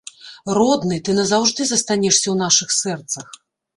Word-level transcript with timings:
Родны, 0.57 0.95
ты 1.09 1.15
назаўжды 1.19 1.61
застанешся 1.73 2.23
ў 2.31 2.35
нашых 2.43 2.69
сэрцах. 2.81 3.27